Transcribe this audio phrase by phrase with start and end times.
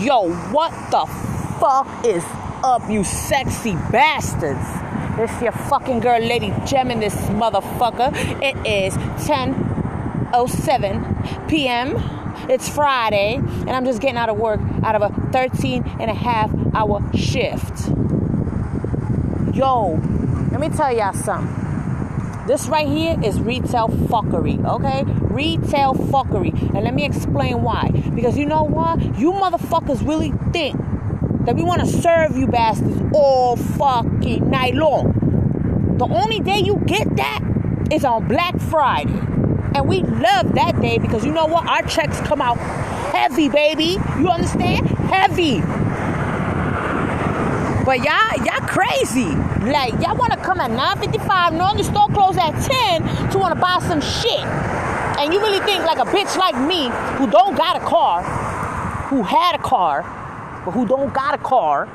[0.00, 1.04] Yo, what the
[1.60, 2.24] fuck is
[2.64, 4.64] up, you sexy bastards?
[5.20, 8.10] It's your fucking girl, Lady Gem, in this motherfucker.
[8.42, 8.94] It is
[9.26, 11.98] 10.07 p.m.
[12.48, 16.14] It's Friday, and I'm just getting out of work out of a 13 and a
[16.14, 17.88] half hour shift.
[19.54, 20.00] Yo,
[20.50, 21.61] let me tell y'all something.
[22.52, 25.04] This right here is retail fuckery, okay?
[25.04, 26.52] Retail fuckery.
[26.74, 27.88] And let me explain why.
[28.14, 29.00] Because you know what?
[29.18, 30.76] You motherfuckers really think
[31.46, 35.96] that we want to serve you bastards all fucking night long.
[35.96, 37.40] The only day you get that
[37.90, 39.18] is on Black Friday.
[39.74, 41.66] And we love that day because you know what?
[41.66, 42.58] Our checks come out
[43.14, 43.96] heavy, baby.
[44.18, 44.86] You understand?
[44.88, 45.60] Heavy.
[47.86, 49.51] But y'all, y'all crazy.
[49.62, 53.78] Like, y'all wanna come at 9.55, knowing the store closed at 10 to wanna buy
[53.80, 54.44] some shit.
[55.18, 58.24] And you really think like a bitch like me, who don't got a car,
[59.08, 60.02] who had a car,
[60.64, 61.88] but who don't got a car,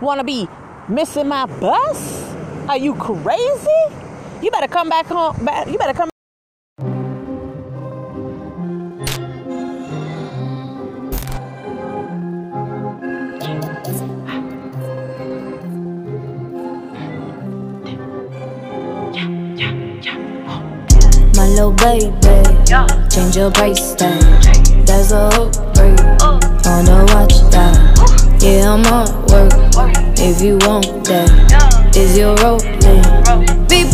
[0.00, 0.48] wanna be
[0.88, 2.34] missing my bus?
[2.68, 3.84] Are you crazy?
[4.42, 5.36] You better come back home.
[5.68, 6.10] You better come
[21.80, 22.12] baby,
[23.08, 24.20] change your price tag.
[24.86, 25.28] That's a
[25.74, 25.98] break.
[26.20, 27.72] On the watch that.
[28.42, 29.52] Yeah, I'm on work.
[30.18, 33.66] If you want that, is your rolling?
[33.66, 33.84] Be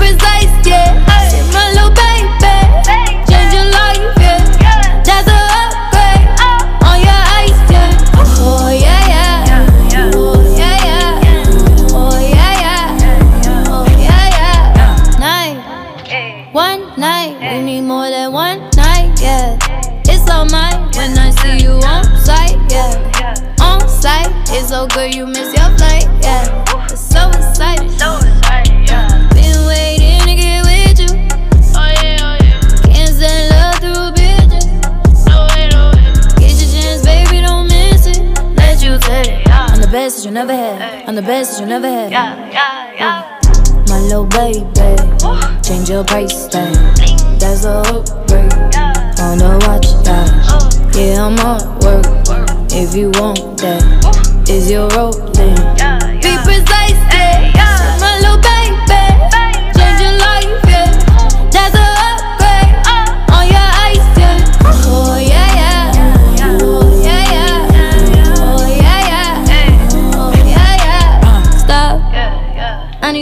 [41.16, 42.12] the best that you never had.
[42.12, 43.84] Yeah, yeah, yeah.
[43.88, 44.68] My little baby,
[45.62, 46.74] change your price tag.
[47.40, 48.52] That's a upgrade
[49.18, 50.28] on the watch that.
[50.94, 52.04] Yeah, I'm on work.
[52.70, 55.95] If you want that, is your rolling?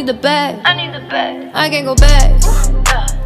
[0.05, 0.61] Need the bag.
[0.67, 1.51] I need the bag.
[1.55, 2.31] I can't go back.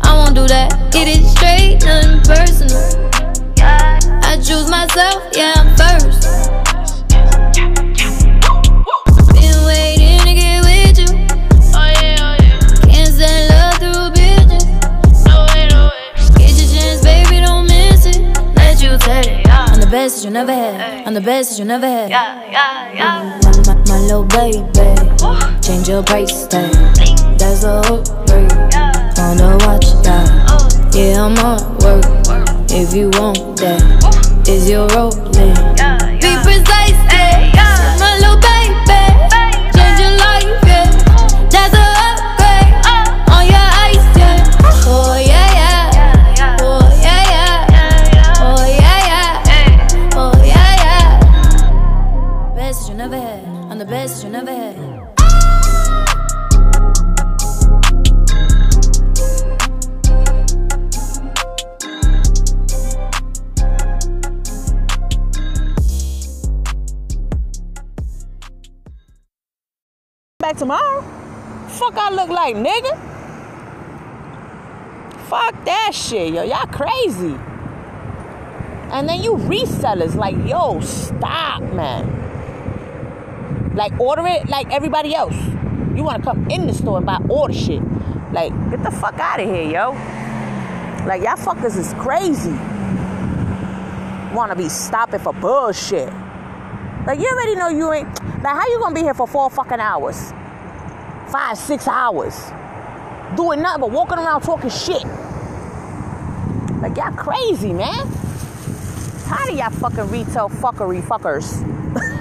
[0.05, 0.93] I won't do that.
[0.93, 2.78] Get it straight, nothing personal.
[4.22, 6.22] I choose myself, yeah, I'm first.
[9.34, 11.11] Been waiting to get with you.
[11.75, 12.61] Oh yeah, oh yeah.
[12.87, 14.66] Can't send love through bitches.
[15.27, 16.39] No way, no way.
[16.39, 18.21] Get your chance, baby, don't miss it.
[18.55, 19.47] Let you take it.
[19.47, 21.06] Yeah, I'm the best that you never had.
[21.09, 22.09] I'm the best that you never had.
[22.09, 23.57] yeah, yeah, yeah.
[24.08, 24.62] Little baby,
[25.60, 26.72] change your price tag.
[27.38, 28.50] That's a upgrade
[29.19, 30.94] on the watch that.
[30.94, 32.06] Yeah, I'm on work.
[32.70, 35.97] If you want that, is your rolling?
[72.48, 72.98] Like, nigga.
[75.28, 76.44] Fuck that shit, yo.
[76.44, 77.36] Y'all crazy.
[78.91, 82.06] And then you resellers, like, yo, stop, man.
[83.74, 85.36] Like, order it like everybody else.
[85.95, 87.83] You wanna come in the store and buy all the shit.
[88.33, 89.91] Like, get the fuck out of here, yo.
[91.06, 92.56] Like, y'all fuckers is crazy.
[94.34, 96.10] Wanna be stopping for bullshit.
[97.06, 98.09] Like, you already know you ain't.
[98.42, 100.33] Like, how you gonna be here for four fucking hours?
[101.30, 102.34] Five, six hours.
[103.36, 105.04] Doing nothing but walking around talking shit.
[106.80, 108.07] Like, y'all crazy, man.
[109.27, 111.65] Tired of y'all fucking retail fuckery fuckers.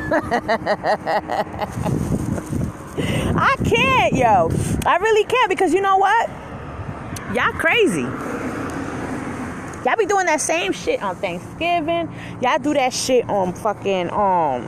[3.36, 4.50] I can't, yo.
[4.86, 6.30] I really can't because you know what?
[7.34, 8.02] Y'all crazy.
[9.86, 12.14] Y'all be doing that same shit on Thanksgiving.
[12.42, 14.64] Y'all do that shit on fucking um,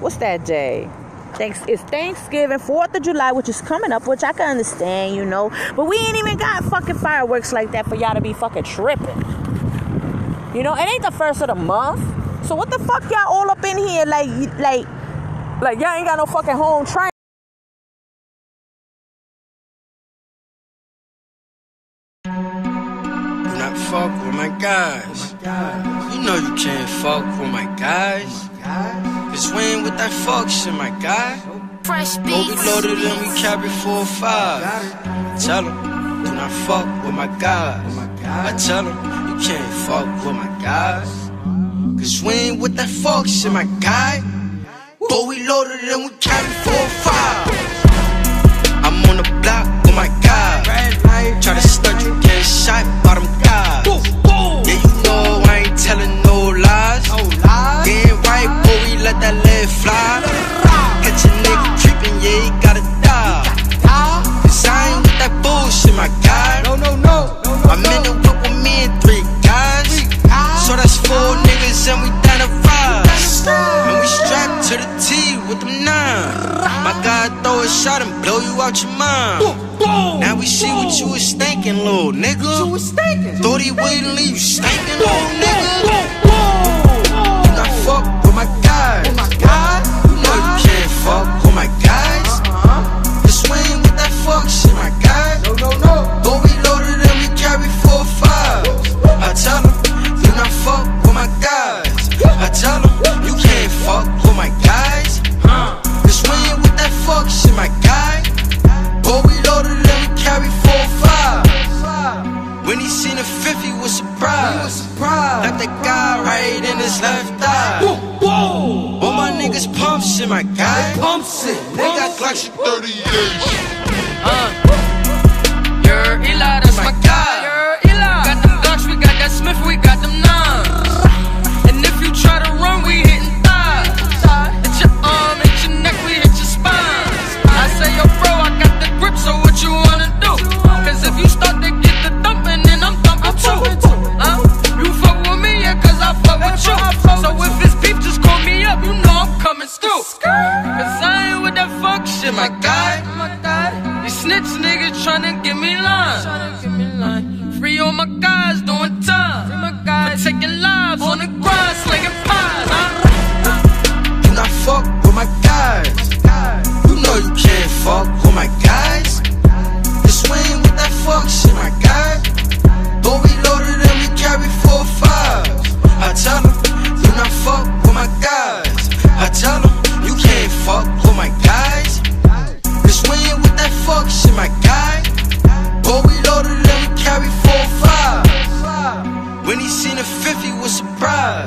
[0.00, 0.88] what's that day?
[1.34, 5.24] Thanks, it's Thanksgiving, Fourth of July, which is coming up, which I can understand, you
[5.24, 5.50] know.
[5.74, 9.18] But we ain't even got fucking fireworks like that for y'all to be fucking tripping.
[10.54, 12.00] You know, it ain't the first of the month.
[12.46, 14.86] So what the fuck y'all all up in here like, like,
[15.62, 17.08] like y'all ain't got no fucking home train?
[23.92, 25.32] Fuck with my guys.
[26.14, 29.11] You know you can't fuck with my guys.
[29.50, 31.36] We ain't with that fuck shit, my guy.
[31.82, 32.66] Fresh But we beats.
[32.66, 34.62] loaded and we carry four or five.
[35.42, 35.76] Tell them,
[36.24, 37.98] do not fuck with my guys.
[38.24, 38.96] I tell them,
[39.28, 41.10] you can't fuck with my guys.
[41.98, 44.22] Cause we ain't with that fuck shit, my guy.
[45.00, 47.48] But we loaded and we carry four or five.
[48.86, 50.66] I'm on the block with my guys.
[51.44, 53.81] Try to stunt, you get shot by them guys.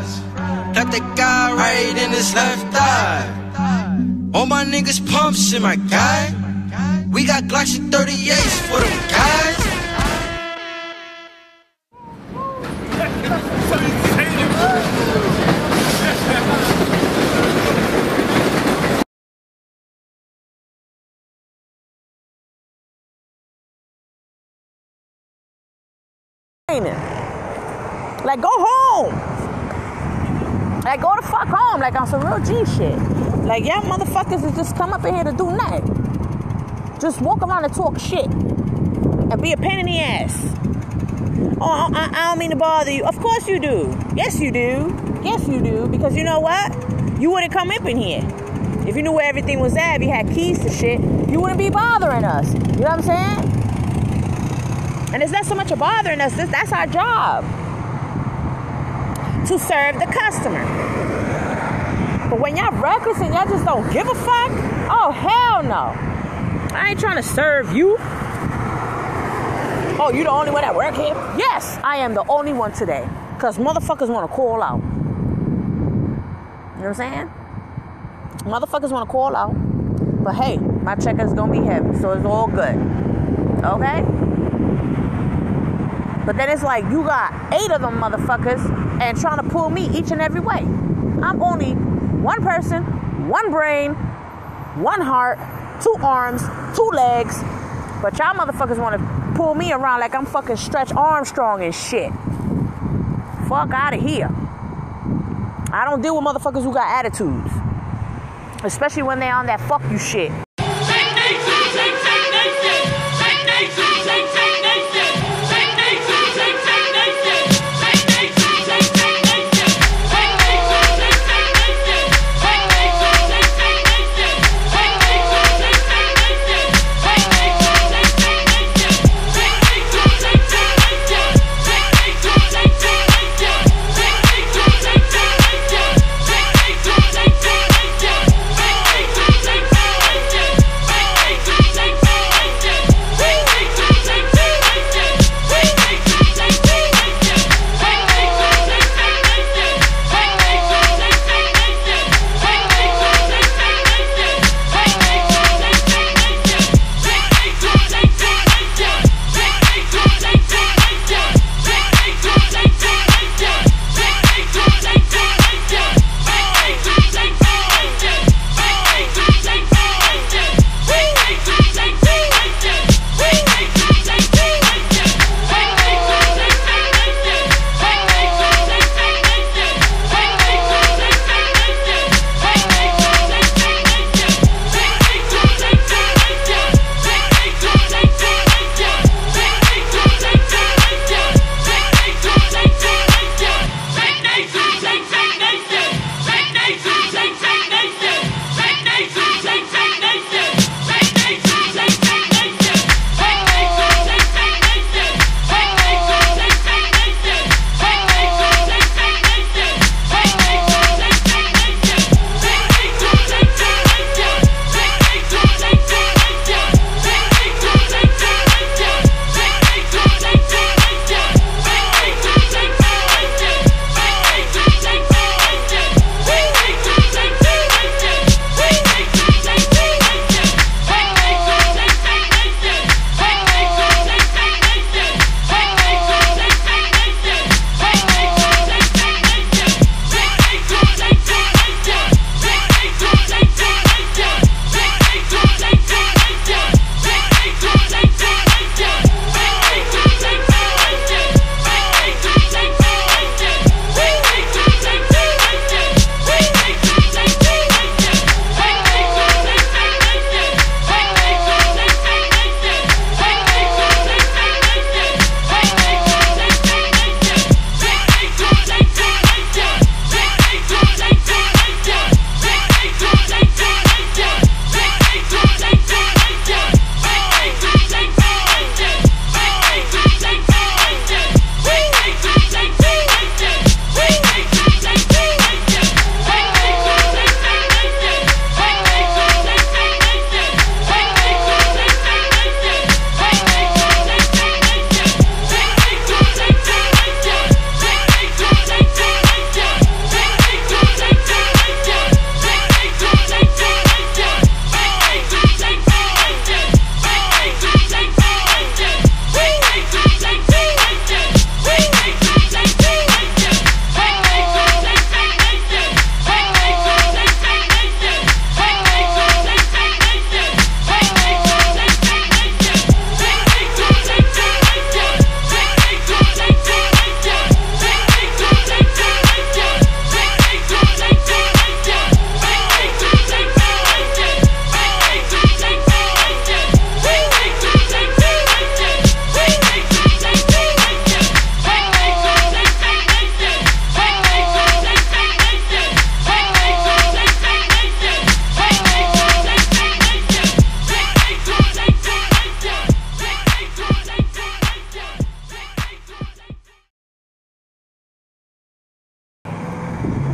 [0.04, 0.76] Surprised.
[0.76, 4.32] Got that guy right in his left eye.
[4.34, 6.34] All my niggas pumps in my guy.
[7.12, 9.66] We got Glocks at 38s for them guys.
[28.25, 29.14] Like, go home.
[30.84, 31.80] Like, go the fuck home.
[31.80, 32.98] Like, on some real G shit.
[33.46, 36.98] Like, y'all motherfuckers is just come up in here to do nothing.
[37.00, 38.25] Just walk around and talk shit.
[38.25, 40.36] And be a pain in the ass.
[41.62, 43.04] Oh, I, I don't mean to bother you.
[43.04, 43.98] Of course you do.
[44.15, 44.94] Yes, you do.
[45.24, 45.88] Yes, you do.
[45.88, 46.74] Because you know what?
[47.20, 48.22] You wouldn't come up in here.
[48.88, 51.00] If you knew where everything was at, if you had keys to shit,
[51.30, 52.54] you wouldn't be bothering us.
[52.54, 53.51] You know what I'm saying?
[55.13, 57.46] And it's not so much a bothering us, that's our job
[59.48, 61.05] to serve the customer.
[62.36, 64.51] But when y'all reckless and y'all just don't give a fuck,
[64.92, 65.94] oh hell no.
[66.75, 67.96] I ain't trying to serve you.
[69.98, 71.13] Oh, you the only one that work here?
[71.38, 73.08] Yes, I am the only one today.
[73.39, 74.82] Cause motherfuckers wanna call out.
[74.82, 74.92] You
[76.82, 77.32] know what I'm saying?
[78.39, 79.54] Motherfuckers wanna call out.
[80.22, 82.75] But hey, my check is gonna be heavy, so it's all good.
[83.63, 84.01] Okay?
[86.25, 88.60] But then it's like you got eight of them motherfuckers
[89.00, 90.68] and trying to pull me each and every way.
[91.24, 91.77] I'm only
[92.25, 92.84] one person,
[93.29, 93.94] one brain,
[94.82, 95.38] one heart,
[95.84, 96.41] two arms,
[96.75, 97.39] two legs.
[98.01, 102.12] But y'all motherfuckers want to pull me around like I'm fucking Stretch Armstrong and shit.
[103.48, 104.29] Fuck out of here.
[105.72, 107.51] I don't deal with motherfuckers who got attitudes.
[108.63, 110.45] Especially when they on that fuck you shit.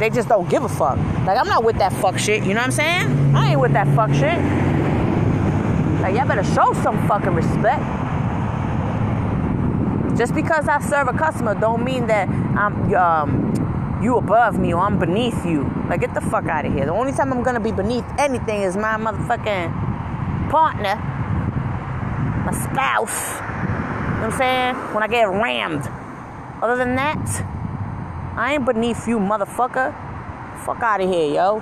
[0.01, 0.97] They just don't give a fuck.
[1.27, 2.41] Like I'm not with that fuck shit.
[2.41, 3.35] You know what I'm saying?
[3.35, 4.41] I ain't with that fuck shit.
[6.01, 7.83] Like y'all better show some fucking respect.
[10.17, 14.81] Just because I serve a customer don't mean that I'm um you above me or
[14.81, 15.71] I'm beneath you.
[15.87, 16.87] Like get the fuck out of here.
[16.87, 20.95] The only time I'm gonna be beneath anything is my motherfucking partner,
[22.43, 23.35] my spouse.
[23.35, 24.75] You know what I'm saying?
[24.95, 25.87] When I get rammed.
[26.63, 27.50] Other than that,
[28.41, 29.93] I ain't beneath you, motherfucker.
[30.65, 31.59] Fuck out of here, yo.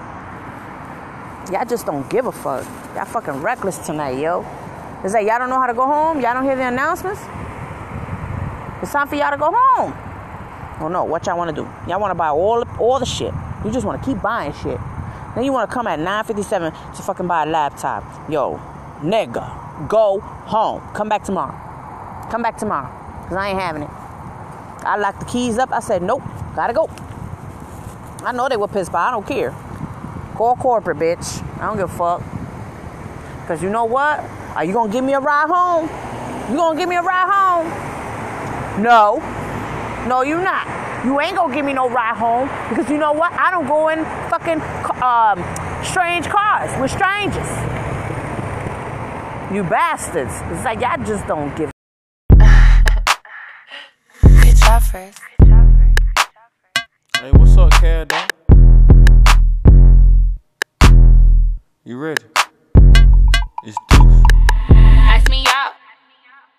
[1.51, 2.65] Y'all just don't give a fuck.
[2.95, 4.45] Y'all fucking reckless tonight, yo.
[5.03, 6.21] It's like y'all don't know how to go home.
[6.21, 7.19] Y'all don't hear the announcements.
[8.81, 9.93] It's time for y'all to go home.
[10.79, 11.67] Oh no, what y'all want to do?
[11.86, 13.33] Y'all want to buy all all the shit.
[13.65, 14.79] You just want to keep buying shit.
[15.36, 18.05] Then you want to come at 9:57 to fucking buy a laptop.
[18.29, 18.57] Yo,
[19.01, 20.81] nigga, go home.
[20.93, 21.59] Come back tomorrow.
[22.31, 22.88] Come back tomorrow,
[23.27, 23.89] cause I ain't having it.
[24.86, 25.74] I locked the keys up.
[25.74, 26.24] I said nope,
[26.56, 26.89] gotta go.
[28.24, 29.51] I know they were pissed, but I don't care.
[30.36, 31.44] Call corporate, bitch.
[31.60, 32.24] I don't give a fuck.
[33.48, 34.20] Cause you know what?
[34.56, 35.89] Are you gonna give me a ride home?
[36.51, 38.84] You gonna give me a ride home?
[38.84, 39.20] No.
[40.08, 41.06] No, you not.
[41.06, 43.32] You ain't gonna give me no ride home because you know what?
[43.34, 44.62] I don't go in fucking
[45.01, 45.44] um,
[45.84, 47.48] strange cars with strangers.
[49.53, 50.34] You bastards.
[50.51, 51.72] It's like y'all just don't give.
[54.22, 55.20] Good job first.
[57.21, 58.31] Hey, what's up, Cal dog?
[61.83, 62.23] You ready?
[63.65, 64.23] It's Deuce.
[64.69, 65.73] Ice me out.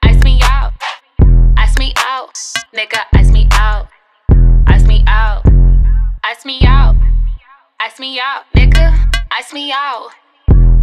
[0.02, 0.74] Ice me out.
[1.56, 2.34] Ice me out.
[2.74, 3.88] Nigga, ice me out.
[4.66, 5.46] Ice me out.
[6.24, 6.94] Ice me out.
[7.80, 8.42] Ice me out.
[8.54, 10.10] Nigga, ice me out.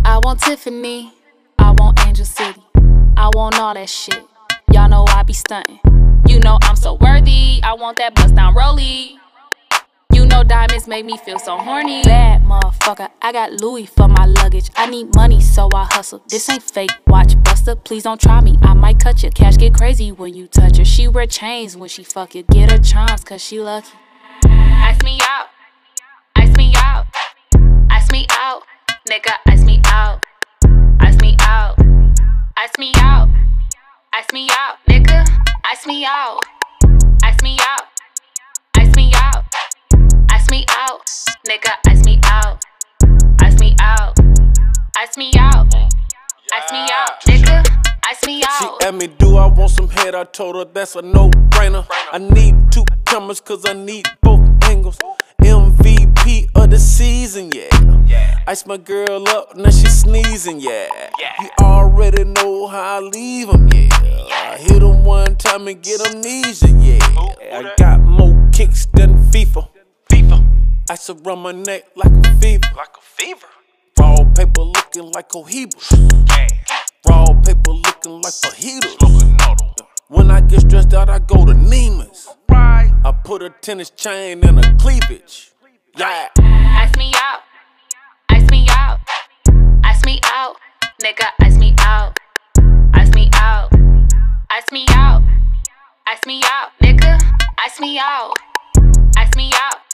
[0.06, 1.14] I want Tiffany.
[1.60, 2.64] I want Angel City.
[3.16, 4.26] I want all that shit.
[4.72, 5.80] Y'all know I be stunting.
[6.26, 7.60] You know I'm so worthy.
[7.62, 9.20] I want that bust down rollie.
[10.44, 12.04] Diamonds make me feel so horny.
[12.04, 14.70] Bad motherfucker, I got Louis for my luggage.
[14.76, 16.22] I need money, so I hustle.
[16.28, 16.92] This ain't fake.
[17.08, 18.58] Watch Buster, please don't try me.
[18.62, 19.30] I might cut you.
[19.30, 20.86] Cash get crazy when you touch her.
[20.86, 22.44] She wear chains when she fuck you.
[22.44, 23.90] Get her charms, cause she lucky.
[24.46, 25.48] Ice me out.
[26.36, 27.06] Ice me out.
[27.90, 28.64] Ice me out.
[29.10, 30.22] Nigga, ice me out.
[31.00, 31.78] Ice me out.
[32.58, 33.30] Ice me out.
[34.14, 34.78] Ice me out.
[34.90, 35.26] Nigga,
[35.72, 36.40] ice me out.
[37.24, 37.97] Ice me out.
[40.78, 41.06] Out.
[41.48, 42.62] Nigga, ice me out.
[43.42, 44.14] Ice me out.
[44.98, 45.74] Ice me out.
[46.54, 47.22] Ice me out.
[47.26, 47.66] Nigga,
[48.10, 48.60] ice me out.
[48.60, 50.14] She asked me, do I want some head?
[50.14, 51.86] I told her that's a no-brainer.
[52.12, 55.00] I need two cameras cause I need both angles.
[55.42, 58.40] MVP of the season, yeah.
[58.48, 60.88] Ice my girl up, now she sneezing, yeah.
[61.42, 63.90] You already know how I leave 'em, yeah.
[64.54, 67.00] I hit 'em one time and get amnesia, yeah.
[67.52, 69.70] I got more kicks than FIFA.
[70.88, 70.94] FIFA.
[70.94, 72.68] Ice around my neck like a fever.
[72.76, 73.48] Like a fever.
[74.00, 75.92] Raw paper looking like cohibas.
[77.08, 79.58] Raw paper looking like fajitas.
[80.10, 82.30] When I get stressed out, I go to Neiman's.
[82.50, 85.52] I put a tennis chain in a cleavage.
[85.98, 86.28] Yeah.
[86.38, 87.42] Ice me out.
[88.30, 89.00] Ice me out.
[89.84, 90.56] Ice me out.
[91.04, 92.18] Nigga, ice me out.
[92.94, 93.70] Ice me out.
[94.52, 95.24] Ice me out.
[96.08, 96.72] Ice me out.
[96.82, 97.20] Nigga,
[97.66, 98.34] ice me out.
[99.18, 99.87] Ice me out.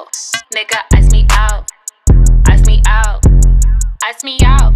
[0.00, 0.16] Out.
[0.54, 1.70] Nigga, ice me out.
[2.48, 3.24] Ice me out.
[4.04, 4.74] Ice me out.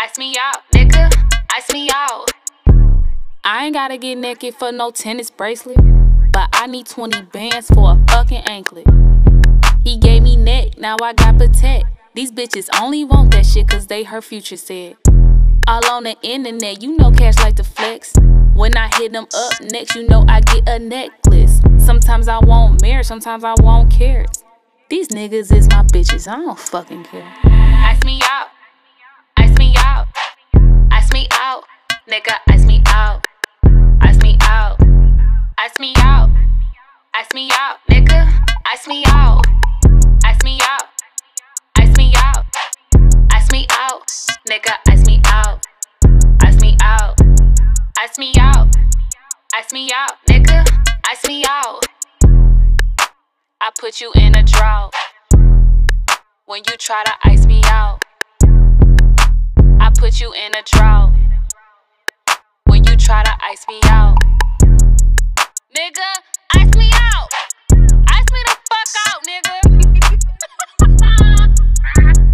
[0.00, 0.62] Ice me out.
[0.72, 1.10] Nigga,
[1.56, 2.30] ice me out.
[3.44, 5.78] I ain't gotta get naked for no tennis bracelet,
[6.32, 8.86] but I need 20 bands for a fucking anklet.
[9.84, 11.86] He gave me neck, now I got protect.
[12.14, 14.96] These bitches only want that shit cause they her future said.
[15.66, 18.14] All on the internet, you know cash like to flex.
[18.54, 21.49] When I hit them up next, you know I get a necklace.
[21.90, 24.24] Sometimes I won't marry, sometimes I won't care.
[24.88, 27.28] These niggas is my bitches, I don't fucking care.
[27.42, 28.46] Ice me out.
[29.36, 30.06] Ice me out.
[30.92, 31.64] Ice me out.
[32.08, 33.26] Nigga, ice me out.
[34.02, 34.78] Ice me out.
[35.58, 36.30] Ice me out.
[37.12, 37.78] Ice me out.
[37.90, 38.40] Nigga,
[38.72, 39.44] ice me out.
[40.24, 40.86] Ice me out.
[41.76, 42.46] Ice me out.
[43.32, 44.12] Ice me out.
[44.48, 45.66] Nigga, ice me out.
[46.40, 47.20] Ice me out.
[47.98, 48.68] Ice me out.
[49.56, 50.12] Ice me out.
[50.28, 51.84] Nigga, ice me out.
[53.60, 54.94] I put you in a drought
[56.46, 57.98] when you try to ice me out.
[59.80, 61.12] I put you in a drought
[62.66, 64.18] when you try to ice me out.
[65.76, 66.20] Nigga,
[66.54, 67.28] ice me out.
[67.72, 69.56] Ice me the fuck out, nigga.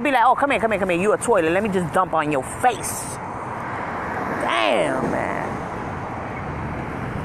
[0.00, 0.98] They be like, oh, come here, come here, come here.
[0.98, 1.52] You a toilet.
[1.52, 3.02] Let me just dump on your face.
[4.40, 5.46] Damn, man.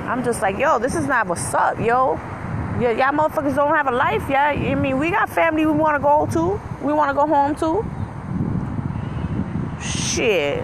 [0.10, 2.20] I'm just like, yo, this is not what's up, yo.
[2.78, 4.48] Y- y'all motherfuckers don't have a life, yeah.
[4.48, 6.60] I mean, we got family we want to go to.
[6.86, 7.86] we want to go home to.
[9.82, 10.58] Shit.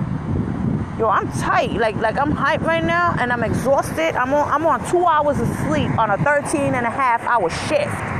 [0.99, 1.71] Yo, I'm tight.
[1.75, 4.17] Like, like I'm hyped right now and I'm exhausted.
[4.17, 7.49] I'm on I'm on two hours of sleep on a 13 and a half hour
[7.49, 8.10] shift.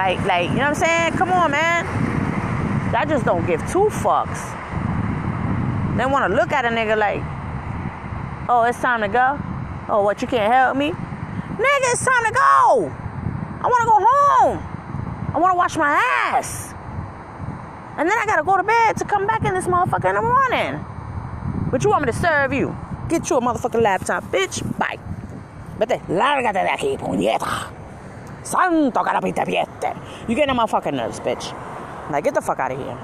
[0.00, 1.12] Like, like, you know what I'm saying?
[1.18, 1.84] Come on, man.
[2.96, 4.40] I just don't give two fucks.
[5.98, 7.20] They want to look at a nigga like,
[8.48, 9.38] oh, it's time to go.
[9.90, 10.92] Oh, what, you can't help me?
[10.92, 12.90] Nigga, it's time to go.
[13.60, 14.58] I want to go home.
[15.34, 15.92] I want to wash my
[16.32, 16.72] ass.
[17.98, 20.14] And then I got to go to bed to come back in this motherfucker in
[20.14, 21.70] the morning.
[21.70, 22.74] But you want me to serve you?
[23.10, 24.62] Get you a motherfucking laptop, bitch.
[24.78, 24.98] Bye.
[25.78, 27.79] Vete, lárgate de aquí, puñeta.
[28.42, 29.96] Santo carapita piete.
[30.28, 31.52] You getting on my fucking nerves, bitch.
[32.10, 32.98] Like, get the fuck out of here.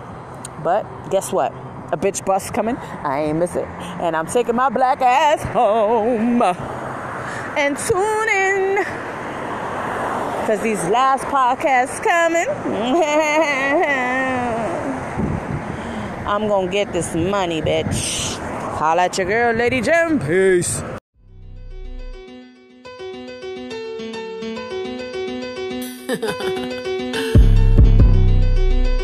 [0.62, 1.52] But guess what?
[1.92, 2.76] A bitch bus coming.
[2.76, 3.66] I ain't miss it.
[4.00, 6.42] And I'm taking my black ass home.
[7.56, 8.84] And tune in.
[10.46, 12.46] Cause these last podcasts coming.
[16.26, 18.36] I'm gonna get this money, bitch.
[18.76, 20.18] Holla at your girl, Lady Jim.
[20.20, 20.82] Peace.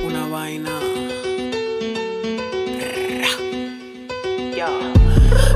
[0.04, 0.70] Una vaina.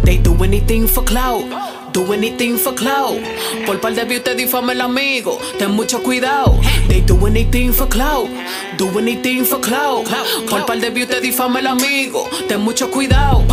[0.04, 1.44] They do anything for clout.
[1.92, 3.18] Do anything for clout.
[3.64, 5.38] Por par de views te difama el amigo.
[5.58, 6.60] Ten mucho cuidado.
[6.88, 8.28] They do anything for clout.
[8.76, 10.06] Do anything for clout.
[10.48, 12.28] Por par de views te difama el amigo.
[12.48, 13.44] Ten mucho cuidado.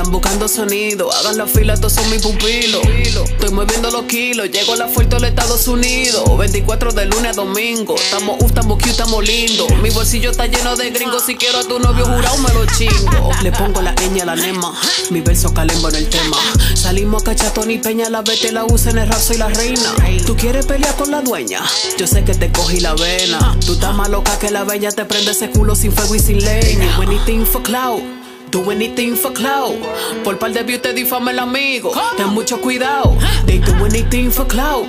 [0.00, 2.80] Están buscando sonido, hagan la fila, todos son mis pupilos.
[2.86, 6.24] Estoy moviendo los kilos, llego a la fuerte de Estados Unidos.
[6.38, 7.96] 24 de lunes a domingo.
[7.96, 9.68] Estamos uf, estamos cute, estamos lindo.
[9.82, 13.30] Mi bolsillo está lleno de gringos, si quiero a tu novio jurado me lo chingo.
[13.42, 14.72] Le pongo la ñ a la nema,
[15.10, 16.38] mi verso calembo en el tema.
[16.74, 19.94] Salimos a cachatón y peña, la vete la usa en el rap, soy la reina.
[20.24, 21.60] Tú quieres pelear con la dueña,
[21.98, 23.54] yo sé que te cogí la vena.
[23.66, 26.42] Tú estás más loca que la bella, te prende ese culo sin fuego y sin
[26.42, 26.96] leña.
[26.96, 28.19] Anything for clout.
[28.50, 29.76] Do anything for clout.
[30.24, 31.92] Por par de views te difama el amigo.
[32.16, 33.16] Ten mucho cuidado.
[33.46, 34.86] They do anything for clout.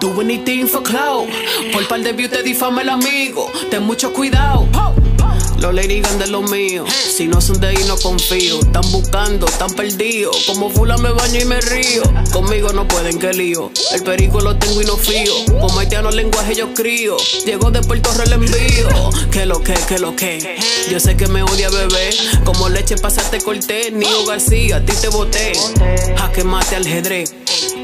[0.00, 1.28] Do anything for clout.
[1.72, 3.50] Por par de views te difama el amigo.
[3.70, 4.66] Ten mucho cuidado.
[5.64, 6.86] Los lady gun de los míos.
[6.92, 8.60] Si no son de ahí, no confío.
[8.60, 10.36] Están buscando, están perdidos.
[10.46, 12.02] Como fula me baño y me río.
[12.34, 13.70] Conmigo no pueden, que lío.
[13.94, 15.32] El perico lo tengo y no fío.
[15.62, 17.16] Como haitiano lenguaje yo crío.
[17.46, 19.10] Llegó de Puerto Real envío.
[19.32, 20.58] Que lo que, que lo que.
[20.90, 22.10] Yo sé que me odia bebé.
[22.44, 23.90] Como leche pasaste corté.
[23.90, 25.54] Nio García, a ti te boté.
[26.14, 27.34] Jaque mate al ajedrez.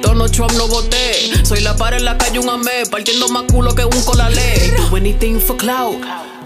[0.02, 1.44] Donald Trump no voté.
[1.46, 2.84] Soy la para en la calle un amé.
[2.90, 4.70] Partiendo más culo que un colalé.
[4.90, 5.96] Do anything for clout.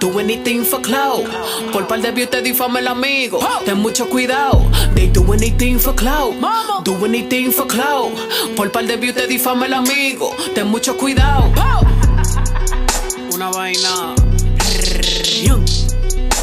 [0.05, 1.25] Do anything for clout.
[1.73, 3.39] Por par de views te difama el amigo.
[3.65, 4.63] Ten mucho cuidado.
[4.95, 6.35] They do anything for clout.
[6.85, 8.13] Do anything for clout.
[8.55, 10.37] Por par de views te difama el amigo.
[10.55, 11.51] Ten mucho cuidado.
[13.33, 14.15] Una vaina.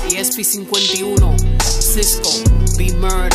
[0.10, 1.62] ESP51.
[1.62, 2.32] Cisco.
[2.80, 3.32] B Murder.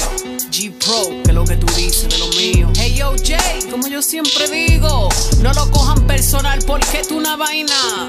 [0.51, 1.23] G Pro.
[1.23, 2.69] Que es lo que tú dices de lo mío.
[2.77, 3.61] Hey yo, Jay.
[3.71, 5.09] Como yo siempre digo.
[5.41, 8.09] No lo cojan personal porque es una vaina.